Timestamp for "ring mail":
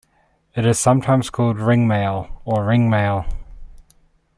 2.65-3.27